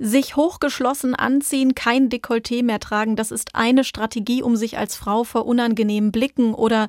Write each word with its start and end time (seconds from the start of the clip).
Sich 0.00 0.36
hochgeschlossen 0.36 1.16
anziehen, 1.16 1.74
kein 1.74 2.08
Dekolleté 2.08 2.62
mehr 2.62 2.78
tragen, 2.78 3.16
das 3.16 3.32
ist 3.32 3.56
eine 3.56 3.82
Strategie, 3.82 4.42
um 4.44 4.54
sich 4.54 4.78
als 4.78 4.94
Frau 4.94 5.24
vor 5.24 5.44
unangenehmen 5.44 6.12
Blicken 6.12 6.54
oder 6.54 6.88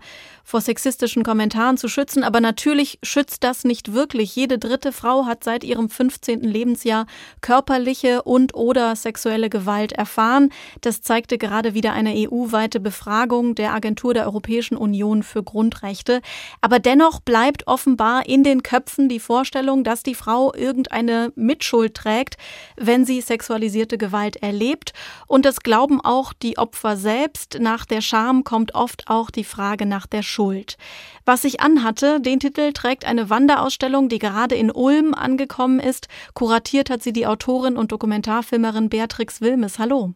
vor 0.50 0.62
sexistischen 0.62 1.24
Kommentaren 1.24 1.78
zu 1.78 1.88
schützen. 1.88 2.24
Aber 2.24 2.42
natürlich 2.42 3.00
schützt 3.04 3.44
das 3.44 3.64
nicht 3.64 3.94
wirklich. 3.94 4.36
Jede 4.36 4.58
dritte 4.58 4.92
Frau 4.92 5.26
hat 5.26 5.44
seit 5.44 5.64
ihrem 5.64 5.90
15. 5.90 6.42
Lebensjahr 6.42 7.06
körperliche 7.42 8.24
und 8.24 8.56
oder 8.56 8.96
sexuelle 8.96 9.50
Gewalt 9.50 9.92
erfahren. 9.92 10.52
Das 10.82 11.02
zeigte 11.02 11.38
gerade 11.38 11.74
wieder 11.74 11.94
eine 11.94 12.14
EU-weite 12.16 12.80
Befragung 12.80 13.54
der 13.54 13.74
Agentur 13.74 14.14
der 14.14 14.26
Europäischen 14.26 14.76
Union 14.76 15.22
für 15.22 15.44
Grundrechte. 15.44 16.22
Aber 16.62 16.80
dennoch 16.80 17.20
bleibt 17.20 17.68
offenbar 17.68 18.28
in 18.28 18.44
den 18.44 18.64
Köpfen 18.64 19.08
die 19.08 19.20
Vorstellung, 19.20 19.84
dass 19.84 20.02
die 20.04 20.16
Frau 20.16 20.54
irgendeine 20.54 21.32
Mitschuld 21.36 21.94
trägt, 21.94 22.38
wenn 22.76 22.99
wenn 23.00 23.06
sie 23.06 23.22
sexualisierte 23.22 23.98
Gewalt 23.98 24.36
erlebt. 24.36 24.92
Und 25.26 25.46
das 25.46 25.62
glauben 25.62 26.02
auch 26.02 26.34
die 26.34 26.58
Opfer 26.58 26.98
selbst. 26.98 27.58
Nach 27.62 27.86
der 27.86 28.02
Scham 28.02 28.44
kommt 28.44 28.76
oft 28.76 29.08
auch 29.08 29.32
die 29.32 29.46
Frage 29.46 29.86
nach 29.86 30.06
der 30.06 30.22
Schuld. 30.22 30.78
Was 31.24 31.46
ich 31.46 31.62
anhatte, 31.62 32.20
den 32.20 32.42
Titel 32.42 32.74
trägt 32.74 33.06
eine 33.06 33.30
Wanderausstellung, 33.30 34.10
die 34.10 34.20
gerade 34.20 34.56
in 34.56 34.70
Ulm 34.70 35.14
angekommen 35.14 35.80
ist. 35.80 36.10
Kuratiert 36.34 36.90
hat 36.90 37.02
sie 37.02 37.14
die 37.14 37.26
Autorin 37.26 37.78
und 37.78 37.94
Dokumentarfilmerin 37.94 38.90
Beatrix 38.90 39.40
Wilmes. 39.40 39.80
Hallo. 39.80 40.14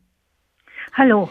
Hallo. 0.92 1.30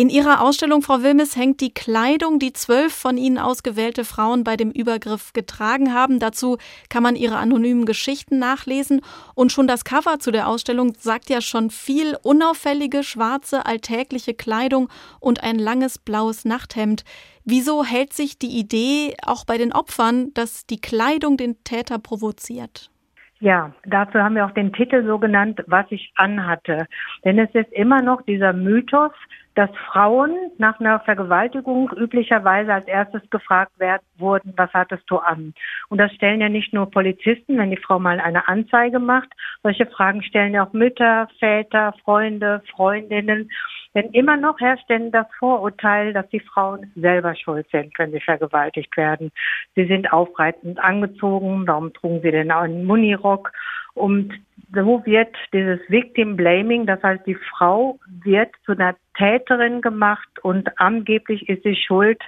In 0.00 0.08
Ihrer 0.08 0.40
Ausstellung, 0.40 0.80
Frau 0.80 1.02
Wilmes, 1.02 1.36
hängt 1.36 1.60
die 1.60 1.74
Kleidung, 1.74 2.38
die 2.38 2.54
zwölf 2.54 2.94
von 2.94 3.18
Ihnen 3.18 3.36
ausgewählte 3.36 4.06
Frauen 4.06 4.44
bei 4.44 4.56
dem 4.56 4.70
Übergriff 4.70 5.34
getragen 5.34 5.92
haben. 5.92 6.18
Dazu 6.18 6.56
kann 6.88 7.02
man 7.02 7.16
ihre 7.16 7.36
anonymen 7.36 7.84
Geschichten 7.84 8.38
nachlesen. 8.38 9.02
Und 9.34 9.52
schon 9.52 9.66
das 9.66 9.84
Cover 9.84 10.18
zu 10.18 10.30
der 10.30 10.48
Ausstellung 10.48 10.94
sagt 10.98 11.28
ja 11.28 11.42
schon 11.42 11.68
viel 11.68 12.16
unauffällige, 12.22 13.04
schwarze, 13.04 13.66
alltägliche 13.66 14.32
Kleidung 14.32 14.88
und 15.20 15.42
ein 15.42 15.58
langes 15.58 15.98
blaues 15.98 16.46
Nachthemd. 16.46 17.04
Wieso 17.44 17.84
hält 17.84 18.14
sich 18.14 18.38
die 18.38 18.58
Idee 18.58 19.18
auch 19.26 19.44
bei 19.44 19.58
den 19.58 19.74
Opfern, 19.74 20.32
dass 20.32 20.64
die 20.64 20.80
Kleidung 20.80 21.36
den 21.36 21.62
Täter 21.62 21.98
provoziert? 21.98 22.90
Ja, 23.40 23.72
dafür 23.86 24.22
haben 24.22 24.34
wir 24.34 24.44
auch 24.44 24.50
den 24.50 24.72
Titel 24.72 25.04
so 25.06 25.18
genannt, 25.18 25.64
was 25.66 25.86
ich 25.88 26.12
anhatte. 26.14 26.86
Denn 27.24 27.38
es 27.38 27.48
ist 27.54 27.72
immer 27.72 28.02
noch 28.02 28.20
dieser 28.22 28.52
Mythos, 28.52 29.12
dass 29.54 29.70
Frauen 29.90 30.34
nach 30.58 30.78
einer 30.78 31.00
Vergewaltigung 31.00 31.90
üblicherweise 31.96 32.72
als 32.72 32.86
erstes 32.86 33.22
gefragt 33.30 33.72
werden, 33.78 34.02
wurden, 34.18 34.52
was 34.56 34.72
hattest 34.74 35.10
du 35.10 35.16
an? 35.16 35.54
Und 35.88 35.98
das 35.98 36.12
stellen 36.12 36.40
ja 36.40 36.50
nicht 36.50 36.72
nur 36.74 36.90
Polizisten, 36.90 37.58
wenn 37.58 37.70
die 37.70 37.76
Frau 37.76 37.98
mal 37.98 38.20
eine 38.20 38.46
Anzeige 38.46 38.98
macht. 38.98 39.28
Solche 39.62 39.86
Fragen 39.86 40.22
stellen 40.22 40.54
ja 40.54 40.66
auch 40.66 40.72
Mütter, 40.74 41.28
Väter, 41.38 41.94
Freunde, 42.04 42.62
Freundinnen. 42.70 43.50
Denn 43.94 44.10
immer 44.12 44.36
noch 44.36 44.60
herrscht 44.60 44.88
denn 44.88 45.10
das 45.10 45.26
Vorurteil, 45.38 46.12
dass 46.12 46.28
die 46.28 46.40
Frauen 46.40 46.92
selber 46.94 47.34
schuld 47.34 47.66
sind, 47.72 47.92
wenn 47.98 48.12
sie 48.12 48.20
vergewaltigt 48.20 48.96
werden. 48.96 49.32
Sie 49.74 49.86
sind 49.86 50.12
aufreizend 50.12 50.78
angezogen, 50.78 51.66
warum 51.66 51.92
trugen 51.92 52.20
sie 52.22 52.30
denn 52.30 52.52
einen 52.52 52.84
Munirock? 52.84 53.50
Und 53.94 54.32
so 54.72 55.04
wird 55.04 55.34
dieses 55.52 55.80
Victim 55.88 56.36
Blaming, 56.36 56.86
das 56.86 57.02
heißt, 57.02 57.26
die 57.26 57.34
Frau 57.34 57.98
wird 58.22 58.50
zu 58.64 58.72
einer 58.72 58.94
Täterin 59.18 59.80
gemacht 59.80 60.28
und 60.42 60.78
angeblich 60.78 61.48
ist 61.48 61.64
sie 61.64 61.74
schuld, 61.74 62.22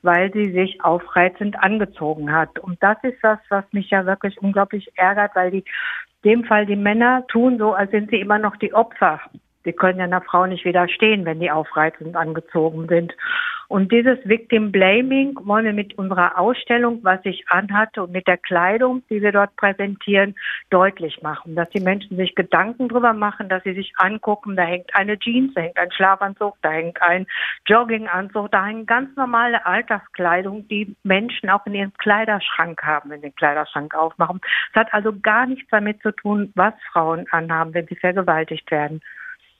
weil 0.00 0.32
sie 0.32 0.52
sich 0.52 0.82
aufreizend 0.82 1.62
angezogen 1.62 2.32
hat. 2.32 2.58
Und 2.58 2.82
das 2.82 2.96
ist 3.02 3.18
das, 3.22 3.38
was 3.50 3.64
mich 3.72 3.90
ja 3.90 4.06
wirklich 4.06 4.40
unglaublich 4.40 4.90
ärgert, 4.96 5.32
weil 5.34 5.50
die, 5.50 5.64
in 6.22 6.30
dem 6.30 6.44
Fall 6.44 6.64
die 6.64 6.76
Männer 6.76 7.26
tun 7.28 7.58
so, 7.58 7.74
als 7.74 7.90
sind 7.90 8.10
sie 8.10 8.20
immer 8.20 8.38
noch 8.38 8.56
die 8.56 8.72
Opfer 8.72 9.20
Sie 9.64 9.72
können 9.72 9.98
ja 9.98 10.04
einer 10.04 10.22
Frau 10.22 10.46
nicht 10.46 10.64
widerstehen, 10.64 11.24
wenn 11.24 11.40
die 11.40 11.50
aufreizend 11.50 12.16
angezogen 12.16 12.88
sind. 12.88 13.14
Und 13.72 13.90
dieses 13.90 14.18
Victim 14.24 14.70
Blaming 14.70 15.34
wollen 15.44 15.64
wir 15.64 15.72
mit 15.72 15.96
unserer 15.96 16.38
Ausstellung, 16.38 16.98
was 17.04 17.20
ich 17.24 17.48
anhatte 17.48 18.02
und 18.02 18.12
mit 18.12 18.26
der 18.26 18.36
Kleidung, 18.36 19.02
die 19.08 19.22
wir 19.22 19.32
dort 19.32 19.56
präsentieren, 19.56 20.34
deutlich 20.68 21.22
machen. 21.22 21.54
Dass 21.54 21.70
die 21.70 21.80
Menschen 21.80 22.18
sich 22.18 22.34
Gedanken 22.34 22.90
drüber 22.90 23.14
machen, 23.14 23.48
dass 23.48 23.62
sie 23.62 23.72
sich 23.72 23.94
angucken, 23.96 24.56
da 24.56 24.64
hängt 24.64 24.94
eine 24.94 25.18
Jeans, 25.18 25.54
da 25.54 25.62
hängt 25.62 25.78
ein 25.78 25.90
Schlafanzug, 25.90 26.56
da 26.60 26.70
hängt 26.70 27.00
ein 27.00 27.26
Jogginganzug, 27.66 28.50
da 28.52 28.66
hängt 28.66 28.88
ganz 28.88 29.16
normale 29.16 29.64
Alltagskleidung, 29.64 30.68
die 30.68 30.94
Menschen 31.02 31.48
auch 31.48 31.64
in 31.64 31.74
ihrem 31.74 31.94
Kleiderschrank 31.94 32.82
haben, 32.82 33.08
wenn 33.08 33.22
sie 33.22 33.28
den 33.28 33.36
Kleiderschrank 33.36 33.94
aufmachen. 33.94 34.42
Es 34.72 34.80
hat 34.80 34.92
also 34.92 35.14
gar 35.18 35.46
nichts 35.46 35.70
damit 35.70 36.02
zu 36.02 36.12
tun, 36.12 36.52
was 36.56 36.74
Frauen 36.92 37.26
anhaben, 37.30 37.72
wenn 37.72 37.86
sie 37.86 37.96
vergewaltigt 37.96 38.70
werden. 38.70 39.00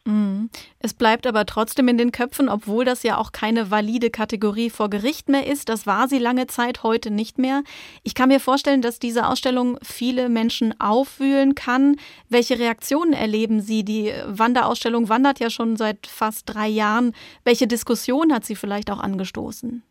Mhm. 0.04 0.50
Es 0.80 0.94
bleibt 0.94 1.26
aber 1.28 1.46
trotzdem 1.46 1.86
in 1.86 1.96
den 1.96 2.10
Köpfen, 2.10 2.48
obwohl 2.48 2.84
das 2.84 3.04
ja 3.04 3.18
auch 3.18 3.30
keine 3.30 3.70
valide 3.70 4.10
Kategorie 4.10 4.68
vor 4.68 4.90
Gericht 4.90 5.28
mehr 5.28 5.46
ist. 5.46 5.68
Das 5.68 5.86
war 5.86 6.08
sie 6.08 6.18
lange 6.18 6.48
Zeit, 6.48 6.82
heute 6.82 7.10
nicht 7.12 7.38
mehr. 7.38 7.62
Ich 8.02 8.14
kann 8.14 8.28
mir 8.28 8.40
vorstellen, 8.40 8.82
dass 8.82 8.98
diese 8.98 9.28
Ausstellung 9.28 9.78
viele 9.82 10.28
Menschen 10.28 10.78
aufwühlen 10.80 11.54
kann. 11.54 11.96
Welche 12.28 12.58
Reaktionen 12.58 13.12
erleben 13.12 13.60
Sie? 13.60 13.84
Die 13.84 14.12
Wanderausstellung 14.26 15.08
wandert 15.08 15.38
ja 15.38 15.50
schon 15.50 15.76
seit 15.76 16.06
fast 16.08 16.48
drei 16.48 16.66
Jahren. 16.68 17.14
Welche 17.44 17.68
Diskussion 17.68 18.32
hat 18.32 18.44
sie 18.44 18.56
vielleicht 18.56 18.90
auch 18.90 18.98
angestoßen? 18.98 19.84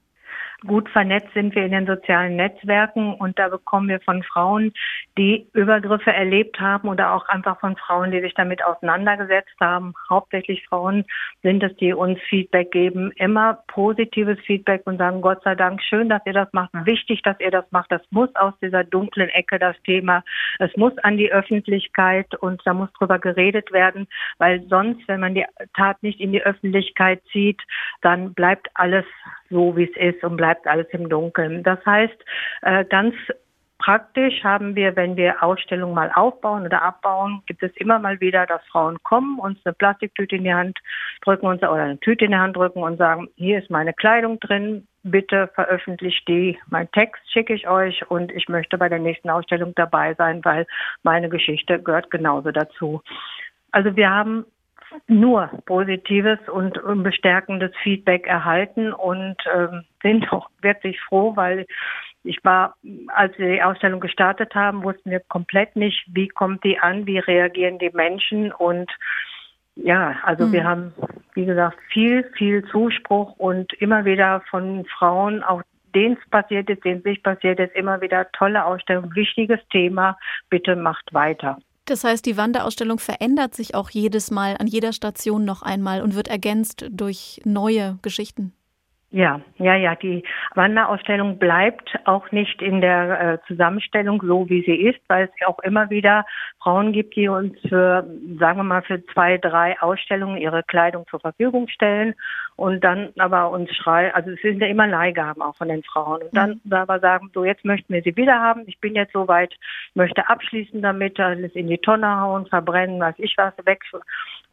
Gut 0.68 0.88
vernetzt 0.90 1.34
sind 1.34 1.56
wir 1.56 1.66
in 1.66 1.72
den 1.72 1.88
sozialen 1.88 2.36
Netzwerken 2.36 3.16
und 3.16 3.40
da 3.40 3.50
bekommen 3.50 3.90
wir 3.90 4.00
von 4.02 4.22
Frauen, 4.22 4.72
die 5.18 5.48
Übergriffe 5.54 6.14
erlebt 6.14 6.60
haben 6.60 6.88
oder 6.88 7.14
auch 7.14 7.28
einfach 7.30 7.60
von 7.60 7.76
Frauen, 7.78 8.12
die 8.12 8.22
sich 8.22 8.36
damit 8.36 8.64
auseinandergesetzt 8.64 9.56
haben. 9.60 9.96
Hauptsächlich 10.08 10.64
Frauen 10.68 11.06
sind 11.42 11.64
es, 11.64 11.76
die 11.78 11.94
uns 11.94 12.20
Feedback 12.30 12.70
geben, 12.70 13.12
immer 13.16 13.64
positives 13.68 14.40
Feedback 14.42 14.84
und 14.86 15.00
sagen, 15.00 15.22
Gott 15.22 15.42
sei 15.44 15.56
Dank, 15.56 15.82
schön, 15.82 16.10
dass 16.10 16.22
ihr 16.28 16.34
das 16.34 16.54
macht, 16.54 16.70
wichtig, 16.86 17.24
dass 17.24 17.40
ihr 17.40 17.52
das 17.52 17.66
macht. 17.72 17.92
Das 17.92 18.04
muss 18.12 18.30
aus 18.36 18.54
dieser 18.62 18.84
dunklen 18.84 19.30
Ecke 19.30 19.58
das 19.58 19.76
Thema. 19.84 20.24
Es 20.60 20.76
muss 20.78 20.96
an 21.00 21.18
die 21.18 21.32
Öffentlichkeit 21.32 22.36
und 22.36 22.62
da 22.66 22.76
muss 22.76 22.94
drüber 22.94 23.18
geredet 23.18 23.72
werden, 23.72 24.08
weil 24.38 24.62
sonst, 24.68 25.08
wenn 25.08 25.22
man 25.22 25.34
die 25.34 25.46
Tat 25.76 26.04
nicht 26.04 26.20
in 26.20 26.32
die 26.32 26.44
Öffentlichkeit 26.44 27.24
zieht, 27.32 27.62
dann 28.02 28.36
bleibt 28.36 28.70
alles 28.76 29.06
so, 29.52 29.76
wie 29.78 29.84
es 29.84 30.16
ist 30.16 30.24
und 30.24 30.38
bleibt 30.38 30.66
alles 30.68 30.88
im 30.92 31.10
Dunkeln. 31.10 31.64
Das 31.64 31.86
heißt, 31.86 32.18
äh, 32.64 32.86
ganz 32.86 33.14
praktisch 33.82 34.44
haben 34.44 34.76
wir, 34.76 34.96
wenn 34.96 35.16
wir 35.18 35.44
Ausstellungen 35.44 35.96
mal 35.96 36.12
aufbauen 36.14 36.66
oder 36.66 36.82
abbauen, 36.82 37.42
gibt 37.48 37.64
es 37.64 37.76
immer 37.78 38.00
mal 38.00 38.20
wieder, 38.22 38.46
dass 38.46 38.62
Frauen 38.68 38.98
kommen, 39.04 39.40
uns 39.40 39.60
eine 39.66 39.74
Plastiktüte 39.74 40.36
in 40.36 40.44
die 40.44 40.54
Hand 40.54 40.80
drücken 41.24 41.48
uns, 41.48 41.62
oder 41.62 41.74
eine 41.74 42.00
Tüte 42.00 42.26
in 42.26 42.32
die 42.32 42.38
Hand 42.38 42.56
drücken 42.56 42.84
und 42.84 42.98
sagen, 42.98 43.28
hier 43.36 43.60
ist 43.60 43.70
meine 43.70 43.94
Kleidung 43.94 44.40
drin, 44.40 44.88
bitte 45.04 45.50
veröffentlicht 45.56 46.28
die. 46.28 46.60
Mein 46.70 46.92
Text 46.92 47.22
schicke 47.32 47.54
ich 47.54 47.68
euch 47.68 48.10
und 48.10 48.32
ich 48.32 48.48
möchte 48.50 48.78
bei 48.78 48.88
der 48.88 49.00
nächsten 49.00 49.30
Ausstellung 49.30 49.74
dabei 49.76 50.14
sein, 50.14 50.42
weil 50.44 50.68
meine 51.02 51.30
Geschichte 51.30 51.82
gehört 51.82 52.12
genauso 52.12 52.52
dazu. 52.52 53.02
Also 53.72 53.96
wir 53.96 54.10
haben 54.10 54.46
nur 55.08 55.50
positives 55.66 56.40
und 56.52 56.80
bestärkendes 57.04 57.72
Feedback 57.84 58.28
erhalten 58.28 58.94
und 58.94 59.38
ähm, 59.54 59.84
sind 60.02 60.32
auch 60.32 60.50
wirklich 60.62 61.00
froh, 61.02 61.36
weil 61.36 61.66
ich 62.24 62.40
war, 62.44 62.76
als 63.08 63.38
wir 63.40 63.52
die 63.52 63.64
Ausstellung 63.64 64.00
gestartet 64.00 64.54
haben, 64.54 64.84
wussten 64.84 65.10
wir 65.10 65.22
komplett 65.22 65.76
nicht, 65.76 66.06
wie 66.14 66.28
kommt 66.28 66.64
die 66.64 66.78
an, 66.78 67.08
wie 67.08 67.18
reagieren 67.18 67.80
die 67.80 67.90
Menschen 67.94 68.52
und 68.52 68.92
ja, 69.76 70.20
also 70.24 70.48
mhm. 70.48 70.52
wir 70.52 70.64
haben, 70.66 70.94
wie 71.34 71.46
gesagt, 71.46 71.78
viel, 71.92 72.30
viel 72.38 72.64
Zuspruch 72.66 73.34
und 73.38 73.74
immer 73.74 74.06
wieder 74.06 74.42
von 74.50 74.86
Frauen, 74.86 75.44
auch 75.44 75.64
denen 75.96 76.18
es 76.22 76.30
passiert 76.30 76.70
ist, 76.70 76.84
denen 76.84 77.00
es 77.00 77.06
nicht 77.06 77.24
passiert 77.24 77.60
ist, 77.60 77.76
immer 77.76 78.02
wieder 78.02 78.32
tolle 78.32 78.64
Ausstellung, 78.66 79.14
wichtiges 79.16 79.60
Thema, 79.70 80.18
bitte 80.50 80.76
macht 80.76 81.14
weiter. 81.14 81.58
Das 81.86 82.04
heißt, 82.04 82.26
die 82.26 82.38
Wanderausstellung 82.38 83.00
verändert 83.00 83.56
sich 83.56 83.76
auch 83.76 83.90
jedes 83.90 84.32
Mal 84.32 84.56
an 84.58 84.68
jeder 84.68 84.94
Station 84.94 85.46
noch 85.46 85.62
einmal 85.62 86.02
und 86.02 86.16
wird 86.16 86.28
ergänzt 86.28 86.86
durch 86.90 87.42
neue 87.44 87.98
Geschichten. 88.02 88.54
Ja, 89.14 89.42
ja, 89.58 89.76
ja. 89.76 89.96
Die 89.96 90.24
Wanderausstellung 90.56 91.38
bleibt 91.38 92.00
auch 92.06 92.32
nicht 92.32 92.62
in 92.62 92.80
der 92.80 93.20
äh, 93.20 93.38
Zusammenstellung 93.46 94.24
so, 94.26 94.48
wie 94.50 94.64
sie 94.64 94.88
ist, 94.88 95.02
weil 95.10 95.26
es 95.26 95.48
auch 95.48 95.60
immer 95.60 95.90
wieder 95.90 96.26
Frauen 96.64 96.94
gibt, 96.94 97.18
die 97.18 97.28
uns 97.28 97.60
für, 97.68 98.08
sagen 98.40 98.60
wir 98.60 98.64
mal, 98.64 98.84
für 98.84 99.06
zwei, 99.08 99.38
drei 99.38 99.78
Ausstellungen 99.82 100.38
ihre 100.38 100.64
Kleidung 100.64 101.06
zur 101.10 101.20
Verfügung 101.20 101.68
stellen 101.68 102.16
und 102.56 102.86
dann 102.86 103.10
aber 103.18 103.50
uns 103.52 103.76
schreien, 103.76 104.14
also 104.14 104.32
es 104.32 104.42
sind 104.42 104.62
ja 104.62 104.68
immer 104.68 104.88
Leihgaben 104.88 105.42
auch 105.42 105.58
von 105.58 105.68
den 105.68 105.84
Frauen 105.84 106.22
und 106.22 106.36
dann 106.36 106.62
mhm. 106.64 106.72
aber 106.72 107.00
sagen, 107.00 107.32
so 107.34 107.44
jetzt 107.44 107.66
möchten 107.66 107.94
wir 107.94 108.02
sie 108.04 108.16
wieder 108.16 108.40
haben, 108.40 108.64
ich 108.68 108.80
bin 108.80 108.96
jetzt 108.96 109.12
soweit, 109.12 109.54
möchte 109.94 110.30
abschließen 110.30 110.82
damit, 110.82 111.20
alles 111.20 111.54
in 111.54 111.68
die 111.68 111.80
Tonne 111.80 112.22
hauen, 112.22 112.46
verbrennen, 112.46 113.02
was 113.02 113.16
ich 113.18 113.34
was, 113.38 113.54
weg 113.66 113.84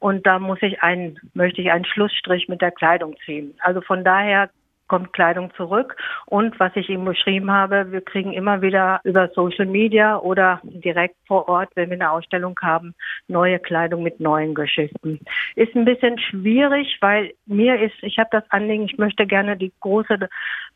und 0.00 0.26
da 0.26 0.38
muss 0.38 0.58
ich 0.62 0.82
einen, 0.82 1.18
möchte 1.34 1.60
ich 1.60 1.70
einen 1.70 1.84
Schlussstrich 1.84 2.48
mit 2.48 2.62
der 2.62 2.70
Kleidung 2.70 3.16
ziehen. 3.24 3.54
Also 3.60 3.80
von 3.80 4.04
daher 4.04 4.47
kommt 4.88 5.12
Kleidung 5.12 5.52
zurück. 5.54 5.96
Und 6.26 6.58
was 6.58 6.72
ich 6.74 6.88
eben 6.88 7.04
beschrieben 7.04 7.50
habe, 7.50 7.92
wir 7.92 8.00
kriegen 8.00 8.32
immer 8.32 8.62
wieder 8.62 9.00
über 9.04 9.28
Social 9.28 9.66
Media 9.66 10.18
oder 10.18 10.60
direkt 10.64 11.16
vor 11.26 11.48
Ort, 11.48 11.70
wenn 11.74 11.90
wir 11.90 11.94
eine 11.94 12.10
Ausstellung 12.10 12.58
haben, 12.62 12.94
neue 13.28 13.58
Kleidung 13.58 14.02
mit 14.02 14.20
neuen 14.20 14.54
Geschichten. 14.54 15.20
Ist 15.54 15.74
ein 15.76 15.84
bisschen 15.84 16.18
schwierig, 16.18 16.96
weil 17.00 17.32
mir 17.46 17.80
ist, 17.80 17.94
ich 18.02 18.18
habe 18.18 18.30
das 18.32 18.44
Anliegen, 18.50 18.84
ich 18.84 18.98
möchte 18.98 19.26
gerne 19.26 19.56
die 19.56 19.72
große 19.80 20.28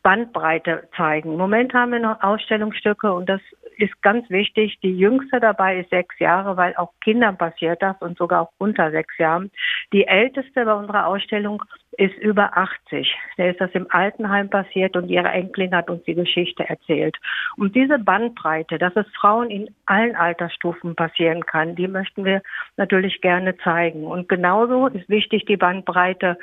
Bandbreite 0.03 0.87
zeigen. 0.95 1.33
Im 1.33 1.37
Moment 1.37 1.73
haben 1.73 1.91
wir 1.91 1.99
noch 1.99 2.21
Ausstellungsstücke 2.21 3.11
und 3.11 3.27
das 3.27 3.41
ist 3.77 4.01
ganz 4.01 4.29
wichtig. 4.29 4.77
Die 4.83 4.95
jüngste 4.97 5.39
dabei 5.39 5.79
ist 5.79 5.89
sechs 5.89 6.17
Jahre, 6.19 6.57
weil 6.57 6.75
auch 6.75 6.91
Kindern 7.01 7.37
passiert 7.37 7.81
das 7.81 7.95
und 8.01 8.17
sogar 8.17 8.41
auch 8.41 8.51
unter 8.57 8.91
sechs 8.91 9.17
Jahren. 9.17 9.51
Die 9.91 10.05
älteste 10.05 10.65
bei 10.65 10.73
unserer 10.73 11.07
Ausstellung 11.07 11.63
ist 11.97 12.15
über 12.17 12.57
80. 12.57 13.13
Der 13.37 13.51
ist 13.51 13.61
das 13.61 13.71
im 13.73 13.87
Altenheim 13.89 14.49
passiert 14.49 14.95
und 14.95 15.09
ihre 15.09 15.29
Enkelin 15.29 15.75
hat 15.75 15.89
uns 15.89 16.03
die 16.03 16.15
Geschichte 16.15 16.67
erzählt. 16.67 17.17
Und 17.57 17.75
diese 17.75 17.99
Bandbreite, 17.99 18.77
dass 18.77 18.95
es 18.95 19.05
Frauen 19.19 19.49
in 19.49 19.73
allen 19.85 20.15
Altersstufen 20.15 20.95
passieren 20.95 21.45
kann, 21.45 21.75
die 21.75 21.87
möchten 21.87 22.25
wir 22.25 22.41
natürlich 22.77 23.21
gerne 23.21 23.57
zeigen. 23.57 24.05
Und 24.05 24.29
genauso 24.29 24.87
ist 24.87 25.09
wichtig 25.09 25.45
die 25.45 25.57
Bandbreite, 25.57 26.37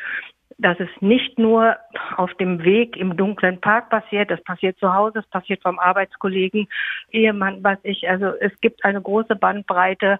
dass 0.58 0.79
es 0.79 0.91
nicht 1.00 1.38
nur 1.38 1.76
auf 2.17 2.35
dem 2.35 2.62
Weg 2.64 2.97
im 2.97 3.17
dunklen 3.17 3.61
Park 3.61 3.88
passiert, 3.88 4.31
das 4.31 4.43
passiert 4.43 4.79
zu 4.79 4.93
Hause, 4.93 5.20
es 5.20 5.26
passiert 5.29 5.62
vom 5.62 5.79
Arbeitskollegen, 5.79 6.69
Ehemann, 7.11 7.64
was 7.64 7.79
ich. 7.82 8.08
Also 8.08 8.26
es 8.41 8.52
gibt 8.61 8.85
eine 8.85 9.00
große 9.00 9.37
Bandbreite, 9.37 10.19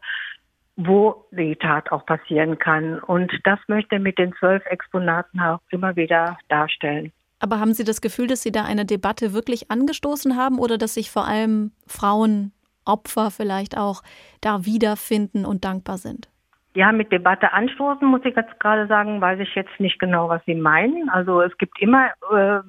wo 0.87 1.27
die 1.31 1.56
Tat 1.56 1.93
auch 1.93 2.06
passieren 2.06 2.59
kann. 2.59 2.99
Und 3.00 3.32
das 3.44 3.59
möchte 3.69 3.99
mit 3.99 4.19
den 4.19 4.32
zwölf 4.38 4.65
Exponaten 4.67 5.41
auch 5.41 5.61
immer 5.71 5.97
wieder 5.97 6.38
darstellen. 6.49 7.12
Aber 7.38 7.59
haben 7.59 7.73
Sie 7.73 7.85
das 7.85 8.00
Gefühl, 8.00 8.27
dass 8.27 8.43
Sie 8.43 8.53
da 8.53 8.65
eine 8.65 8.85
Debatte 8.85 9.32
wirklich 9.32 9.71
angestoßen 9.71 10.37
haben 10.37 10.59
oder 10.59 10.79
dass 10.79 10.94
sich 10.94 11.11
vor 11.11 11.27
allem 11.27 11.73
Frauen, 11.87 12.53
Opfer 12.87 13.31
vielleicht 13.31 13.77
auch 13.77 14.03
da 14.41 14.65
wiederfinden 14.65 15.44
und 15.44 15.65
dankbar 15.65 15.99
sind? 15.99 16.29
Ja, 16.75 16.93
mit 16.93 17.11
Debatte 17.12 17.53
anstoßen, 17.53 18.06
muss 18.06 18.25
ich 18.25 18.35
jetzt 18.37 18.59
gerade 18.61 18.87
sagen, 18.87 19.21
weiß 19.21 19.41
ich 19.41 19.55
jetzt 19.55 19.79
nicht 19.81 19.99
genau, 19.99 20.29
was 20.29 20.43
Sie 20.44 20.55
meinen. 20.55 21.09
Also 21.09 21.41
es 21.41 21.56
gibt 21.59 21.81
immer 21.81 22.06
äh, 22.32 22.61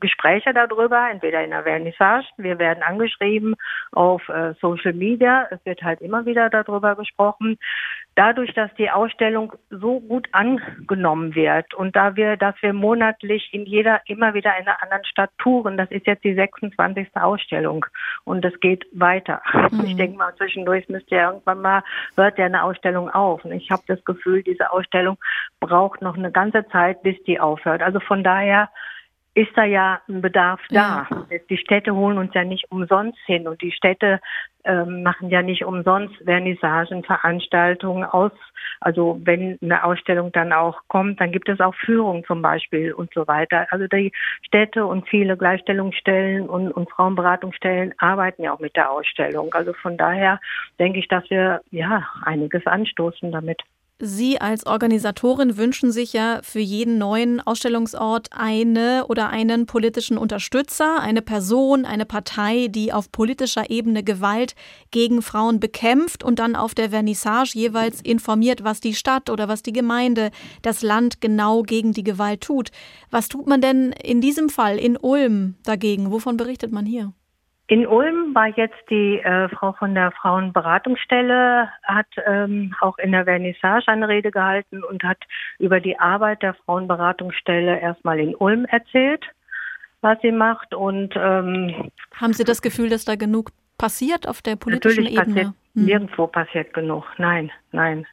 Gespräche 0.00 0.52
darüber, 0.52 1.08
entweder 1.10 1.44
in 1.44 1.50
der 1.50 1.62
Vernissage, 1.62 2.26
wir 2.36 2.58
werden 2.58 2.82
angeschrieben 2.82 3.54
auf 3.92 4.28
äh, 4.28 4.54
Social 4.60 4.92
Media, 4.92 5.46
es 5.50 5.64
wird 5.64 5.82
halt 5.82 6.00
immer 6.00 6.26
wieder 6.26 6.50
darüber 6.50 6.96
gesprochen. 6.96 7.58
Dadurch, 8.16 8.52
dass 8.54 8.74
die 8.74 8.90
Ausstellung 8.90 9.52
so 9.70 10.00
gut 10.00 10.28
angenommen 10.32 11.34
wird 11.34 11.72
und 11.74 11.94
da 11.94 12.16
wir, 12.16 12.36
dass 12.36 12.54
wir 12.60 12.72
monatlich 12.72 13.48
in 13.52 13.64
jeder 13.64 14.00
immer 14.06 14.34
wieder 14.34 14.50
in 14.58 14.66
einer 14.66 14.82
anderen 14.82 15.04
Stadt 15.04 15.30
touren, 15.38 15.76
das 15.76 15.90
ist 15.90 16.06
jetzt 16.06 16.24
die 16.24 16.34
26. 16.34 17.08
Ausstellung 17.14 17.86
und 18.24 18.44
es 18.44 18.58
geht 18.60 18.86
weiter. 18.92 19.40
Mhm. 19.70 19.84
Ich 19.84 19.96
denke 19.96 20.18
mal, 20.18 20.34
zwischendurch 20.36 20.88
müsste 20.88 21.14
ja 21.14 21.30
irgendwann 21.30 21.62
mal, 21.62 21.82
hört 22.16 22.38
ja 22.38 22.46
eine 22.46 22.64
Ausstellung 22.64 23.08
auf. 23.10 23.44
Und 23.44 23.52
ich 23.52 23.70
habe 23.70 23.82
das 23.86 24.04
Gefühl, 24.04 24.42
diese 24.42 24.72
Ausstellung 24.72 25.16
braucht 25.60 26.02
noch 26.02 26.16
eine 26.16 26.32
ganze 26.32 26.66
Zeit, 26.68 27.02
bis 27.02 27.22
die 27.24 27.40
aufhört. 27.40 27.82
Also 27.82 28.00
von 28.00 28.24
daher 28.24 28.68
ist 29.34 29.50
da 29.54 29.64
ja 29.64 30.00
ein 30.08 30.22
Bedarf 30.22 30.60
da. 30.70 31.06
Ja. 31.30 31.38
Die 31.48 31.56
Städte 31.56 31.94
holen 31.94 32.18
uns 32.18 32.34
ja 32.34 32.44
nicht 32.44 32.70
umsonst 32.70 33.18
hin 33.26 33.46
und 33.46 33.62
die 33.62 33.72
Städte 33.72 34.20
ähm, 34.64 35.02
machen 35.02 35.30
ja 35.30 35.42
nicht 35.42 35.64
umsonst 35.64 36.14
Vernissagen, 36.24 37.04
Veranstaltungen 37.04 38.04
aus. 38.04 38.32
Also 38.80 39.20
wenn 39.24 39.58
eine 39.62 39.84
Ausstellung 39.84 40.32
dann 40.32 40.52
auch 40.52 40.80
kommt, 40.88 41.20
dann 41.20 41.32
gibt 41.32 41.48
es 41.48 41.60
auch 41.60 41.74
Führungen 41.74 42.24
zum 42.24 42.42
Beispiel 42.42 42.92
und 42.92 43.12
so 43.14 43.26
weiter. 43.28 43.66
Also 43.70 43.86
die 43.86 44.12
Städte 44.42 44.84
und 44.84 45.08
viele 45.08 45.36
Gleichstellungsstellen 45.36 46.48
und, 46.48 46.72
und 46.72 46.90
Frauenberatungsstellen 46.90 47.94
arbeiten 47.98 48.42
ja 48.42 48.52
auch 48.52 48.60
mit 48.60 48.76
der 48.76 48.90
Ausstellung. 48.90 49.52
Also 49.54 49.72
von 49.74 49.96
daher 49.96 50.40
denke 50.78 50.98
ich, 50.98 51.08
dass 51.08 51.28
wir 51.30 51.60
ja 51.70 52.06
einiges 52.24 52.66
anstoßen 52.66 53.30
damit. 53.32 53.62
Sie 54.02 54.40
als 54.40 54.64
Organisatorin 54.64 55.58
wünschen 55.58 55.92
sich 55.92 56.14
ja 56.14 56.40
für 56.42 56.58
jeden 56.58 56.96
neuen 56.96 57.38
Ausstellungsort 57.38 58.28
eine 58.30 59.04
oder 59.08 59.28
einen 59.28 59.66
politischen 59.66 60.16
Unterstützer, 60.16 61.00
eine 61.00 61.20
Person, 61.20 61.84
eine 61.84 62.06
Partei, 62.06 62.68
die 62.68 62.94
auf 62.94 63.12
politischer 63.12 63.68
Ebene 63.68 64.02
Gewalt 64.02 64.54
gegen 64.90 65.20
Frauen 65.20 65.60
bekämpft 65.60 66.24
und 66.24 66.38
dann 66.38 66.56
auf 66.56 66.74
der 66.74 66.88
Vernissage 66.90 67.52
jeweils 67.52 68.00
informiert, 68.00 68.64
was 68.64 68.80
die 68.80 68.94
Stadt 68.94 69.28
oder 69.28 69.48
was 69.48 69.62
die 69.62 69.74
Gemeinde, 69.74 70.30
das 70.62 70.80
Land 70.80 71.20
genau 71.20 71.62
gegen 71.62 71.92
die 71.92 72.04
Gewalt 72.04 72.40
tut. 72.40 72.70
Was 73.10 73.28
tut 73.28 73.46
man 73.46 73.60
denn 73.60 73.92
in 73.92 74.22
diesem 74.22 74.48
Fall 74.48 74.78
in 74.78 74.96
Ulm 74.96 75.56
dagegen? 75.64 76.10
Wovon 76.10 76.38
berichtet 76.38 76.72
man 76.72 76.86
hier? 76.86 77.12
In 77.70 77.86
Ulm 77.86 78.34
war 78.34 78.48
jetzt 78.48 78.82
die 78.90 79.20
äh, 79.20 79.48
Frau 79.48 79.72
von 79.74 79.94
der 79.94 80.10
Frauenberatungsstelle, 80.10 81.68
hat 81.84 82.08
ähm, 82.26 82.74
auch 82.80 82.98
in 82.98 83.12
der 83.12 83.22
Vernissage 83.22 83.86
eine 83.86 84.08
Rede 84.08 84.32
gehalten 84.32 84.82
und 84.82 85.04
hat 85.04 85.18
über 85.60 85.78
die 85.78 85.96
Arbeit 85.96 86.42
der 86.42 86.54
Frauenberatungsstelle 86.54 87.78
erstmal 87.78 88.18
in 88.18 88.34
Ulm 88.34 88.64
erzählt, 88.64 89.24
was 90.00 90.18
sie 90.20 90.32
macht. 90.32 90.74
Und 90.74 91.14
ähm, 91.14 91.92
haben 92.16 92.32
Sie 92.32 92.42
das 92.42 92.60
Gefühl, 92.60 92.88
dass 92.88 93.04
da 93.04 93.14
genug 93.14 93.52
passiert 93.78 94.26
auf 94.26 94.42
der 94.42 94.56
politischen 94.56 95.04
natürlich 95.04 95.20
Ebene? 95.20 95.34
Passiert, 95.34 95.54
hm. 95.74 95.84
Nirgendwo 95.84 96.26
passiert 96.26 96.74
genug. 96.74 97.04
Nein, 97.18 97.52
nein. 97.70 98.04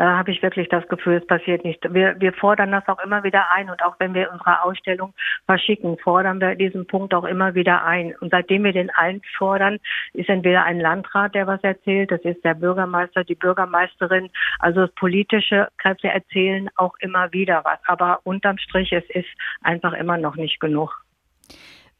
Da 0.00 0.16
habe 0.16 0.30
ich 0.30 0.40
wirklich 0.40 0.66
das 0.70 0.88
Gefühl, 0.88 1.18
es 1.18 1.26
passiert 1.26 1.62
nicht. 1.62 1.84
Wir, 1.92 2.18
wir 2.18 2.32
fordern 2.32 2.72
das 2.72 2.88
auch 2.88 3.04
immer 3.04 3.22
wieder 3.22 3.52
ein 3.52 3.68
und 3.68 3.82
auch 3.82 3.96
wenn 3.98 4.14
wir 4.14 4.32
unsere 4.32 4.64
Ausstellung 4.64 5.12
verschicken, 5.44 5.98
fordern 5.98 6.40
wir 6.40 6.54
diesen 6.54 6.86
Punkt 6.86 7.12
auch 7.12 7.24
immer 7.24 7.54
wieder 7.54 7.84
ein. 7.84 8.16
Und 8.18 8.30
seitdem 8.30 8.64
wir 8.64 8.72
den 8.72 8.88
einfordern, 8.88 9.78
ist 10.14 10.30
entweder 10.30 10.64
ein 10.64 10.80
Landrat, 10.80 11.34
der 11.34 11.46
was 11.46 11.62
erzählt, 11.62 12.10
das 12.12 12.22
ist 12.22 12.42
der 12.42 12.54
Bürgermeister, 12.54 13.24
die 13.24 13.34
Bürgermeisterin. 13.34 14.30
Also 14.58 14.88
politische 14.96 15.68
Kräfte 15.76 16.08
erzählen 16.08 16.70
auch 16.76 16.94
immer 17.00 17.30
wieder 17.34 17.60
was. 17.64 17.78
Aber 17.84 18.20
unterm 18.24 18.56
Strich, 18.56 18.92
es 18.92 19.04
ist 19.10 19.28
einfach 19.60 19.92
immer 19.92 20.16
noch 20.16 20.36
nicht 20.36 20.60
genug. 20.60 21.04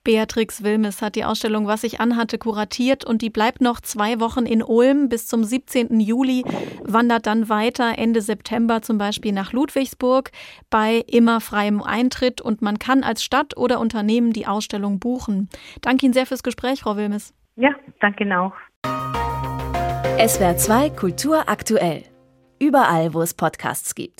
Beatrix 0.02 0.64
Wilmes 0.64 1.02
hat 1.02 1.14
die 1.14 1.24
Ausstellung 1.24 1.66
Was 1.66 1.84
ich 1.84 2.00
anhatte 2.00 2.38
kuratiert 2.38 3.04
und 3.04 3.20
die 3.20 3.28
bleibt 3.28 3.60
noch 3.60 3.80
zwei 3.80 4.18
Wochen 4.18 4.46
in 4.46 4.62
Ulm 4.62 5.10
bis 5.10 5.26
zum 5.26 5.44
17. 5.44 6.00
Juli, 6.00 6.42
wandert 6.82 7.26
dann 7.26 7.50
weiter 7.50 7.98
Ende 7.98 8.22
September 8.22 8.80
zum 8.80 8.96
Beispiel 8.96 9.32
nach 9.32 9.52
Ludwigsburg 9.52 10.30
bei 10.70 11.04
immer 11.06 11.40
freiem 11.40 11.82
Eintritt 11.82 12.40
und 12.40 12.62
man 12.62 12.78
kann 12.78 13.02
als 13.02 13.22
Stadt 13.22 13.56
oder 13.58 13.78
Unternehmen 13.78 14.32
die 14.32 14.46
Ausstellung 14.46 15.00
buchen. 15.00 15.50
Danke 15.82 16.06
Ihnen 16.06 16.14
sehr 16.14 16.26
fürs 16.26 16.42
Gespräch, 16.42 16.80
Frau 16.80 16.96
Wilmes. 16.96 17.34
Ja, 17.56 17.74
danke 18.00 18.24
Ihnen 18.24 18.32
auch. 18.32 18.54
SWR 20.26 20.56
2 20.56 20.90
Kultur 20.90 21.48
aktuell. 21.48 22.04
Überall, 22.58 23.12
wo 23.12 23.20
es 23.20 23.34
Podcasts 23.34 23.94
gibt. 23.94 24.18